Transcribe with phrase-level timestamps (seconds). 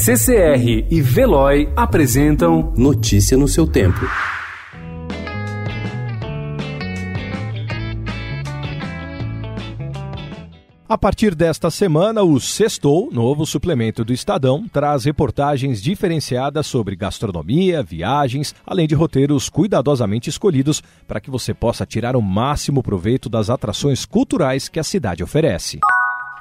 [0.00, 3.98] CCR e Veloy apresentam Notícia no seu tempo.
[10.88, 17.82] A partir desta semana, o Sextou, novo suplemento do Estadão, traz reportagens diferenciadas sobre gastronomia,
[17.82, 23.50] viagens, além de roteiros cuidadosamente escolhidos para que você possa tirar o máximo proveito das
[23.50, 25.80] atrações culturais que a cidade oferece.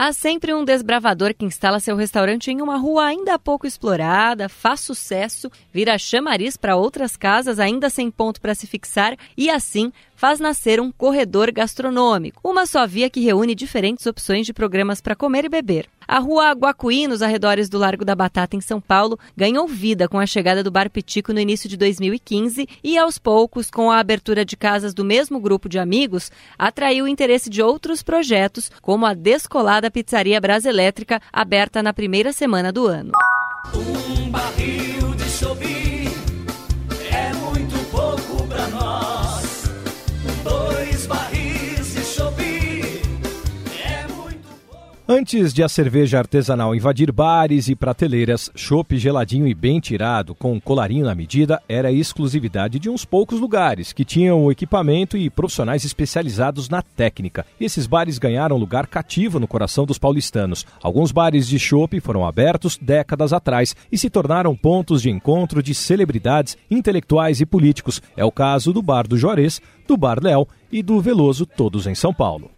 [0.00, 4.78] Há sempre um desbravador que instala seu restaurante em uma rua ainda pouco explorada, faz
[4.78, 10.40] sucesso, vira chamariz para outras casas ainda sem ponto para se fixar e assim faz
[10.40, 15.44] nascer um corredor gastronômico, uma só via que reúne diferentes opções de programas para comer
[15.44, 15.86] e beber.
[16.08, 20.18] A rua Guacuí, nos arredores do Largo da Batata, em São Paulo, ganhou vida com
[20.18, 24.44] a chegada do Bar Pitico no início de 2015 e, aos poucos, com a abertura
[24.44, 29.14] de casas do mesmo grupo de amigos, atraiu o interesse de outros projetos, como a
[29.14, 33.12] descolada Pizzaria Braselétrica, aberta na primeira semana do ano.
[33.72, 34.87] Um barril
[45.18, 50.60] Antes de a cerveja artesanal invadir bares e prateleiras, chopp geladinho e bem tirado, com
[50.60, 55.84] colarinho na medida, era exclusividade de uns poucos lugares que tinham o equipamento e profissionais
[55.84, 57.44] especializados na técnica.
[57.58, 60.64] E esses bares ganharam lugar cativo no coração dos paulistanos.
[60.80, 65.74] Alguns bares de chopp foram abertos décadas atrás e se tornaram pontos de encontro de
[65.74, 68.00] celebridades, intelectuais e políticos.
[68.16, 71.94] É o caso do Bar do Juarez, do Bar Léo e do Veloso, todos em
[71.96, 72.52] São Paulo.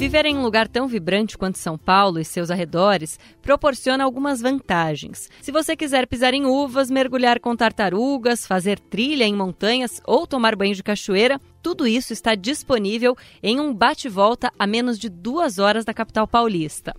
[0.00, 5.28] Viver em um lugar tão vibrante quanto São Paulo e seus arredores proporciona algumas vantagens.
[5.42, 10.56] Se você quiser pisar em uvas, mergulhar com tartarugas, fazer trilha em montanhas ou tomar
[10.56, 15.84] banho de cachoeira, tudo isso está disponível em um bate-volta a menos de duas horas
[15.84, 16.94] da capital paulista.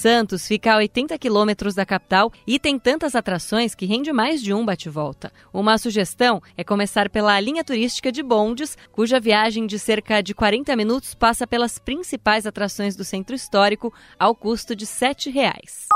[0.00, 4.54] Santos fica a 80 quilômetros da capital e tem tantas atrações que rende mais de
[4.54, 5.30] um bate-volta.
[5.52, 10.74] Uma sugestão é começar pela linha turística de bondes, cuja viagem de cerca de 40
[10.74, 15.88] minutos passa pelas principais atrações do centro histórico ao custo de 7 reais.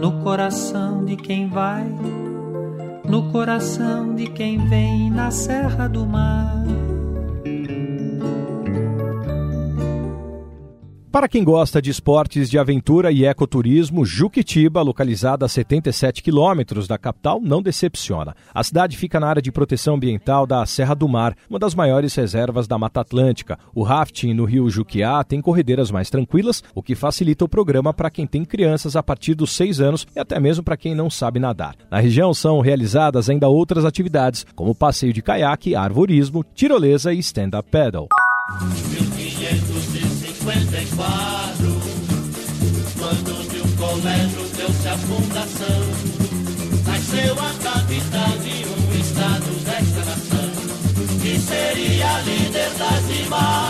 [0.00, 1.84] No coração de quem vai,
[3.04, 6.62] no coração de quem vem na Serra do Mar
[11.18, 16.96] Para quem gosta de esportes de aventura e ecoturismo, Juquitiba, localizada a 77 quilômetros da
[16.96, 18.36] capital, não decepciona.
[18.54, 22.14] A cidade fica na área de proteção ambiental da Serra do Mar, uma das maiores
[22.14, 23.58] reservas da Mata Atlântica.
[23.74, 28.10] O rafting no rio Juquiá tem corredeiras mais tranquilas, o que facilita o programa para
[28.10, 31.40] quem tem crianças a partir dos 6 anos e até mesmo para quem não sabe
[31.40, 31.74] nadar.
[31.90, 37.68] Na região são realizadas ainda outras atividades, como passeio de caiaque, arvorismo, tirolesa e stand-up
[37.72, 38.06] paddle.
[40.48, 40.96] 54,
[42.98, 45.82] quando de um colégio deu-se a fundação,
[46.86, 50.50] nasceu a capital de um estado desta nação,
[51.20, 53.67] que seria líder das imagens.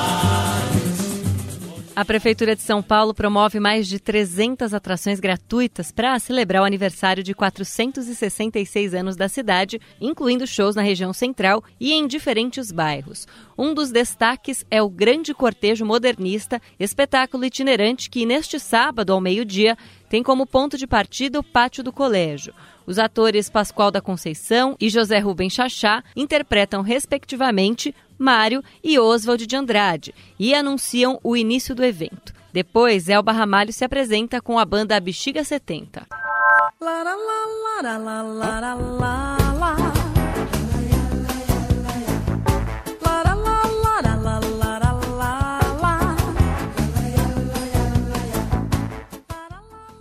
[1.98, 7.24] A Prefeitura de São Paulo promove mais de 300 atrações gratuitas para celebrar o aniversário
[7.24, 13.26] de 466 anos da cidade, incluindo shows na região central e em diferentes bairros.
[13.58, 19.76] Um dos destaques é o Grande Cortejo Modernista, espetáculo itinerante que, neste sábado, ao meio-dia,
[20.08, 22.54] tem como ponto de partida o pátio do colégio.
[22.86, 29.56] Os atores Pascoal da Conceição e José Rubem Chachá interpretam, respectivamente, Mário e Oswald de
[29.56, 32.34] Andrade e anunciam o início do evento.
[32.52, 36.06] Depois, Elba Ramalho se apresenta com a banda Bexiga 70.
[36.80, 38.22] La, la,
[39.52, 39.97] la,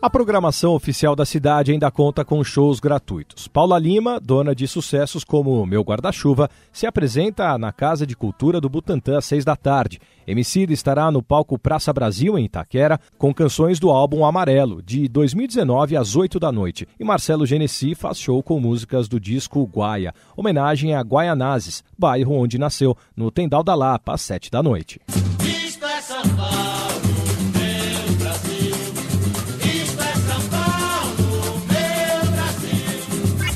[0.08, 3.46] A programação oficial da cidade ainda conta com shows gratuitos.
[3.46, 8.70] Paula Lima, dona de sucessos como Meu Guarda-Chuva, se apresenta na Casa de Cultura do
[8.70, 10.00] Butantã às seis da tarde.
[10.26, 15.98] Emicida estará no palco Praça Brasil, em Itaquera, com canções do álbum Amarelo, de 2019
[15.98, 16.88] às oito da noite.
[16.98, 22.58] E Marcelo Genesi faz show com músicas do disco Guaia, homenagem a Guaianazes, bairro onde
[22.58, 25.02] nasceu, no Tendal da Lapa, às sete da noite.